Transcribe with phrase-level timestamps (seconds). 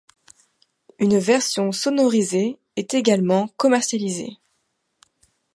[0.97, 4.37] Une version sonorisée est également commercialisée.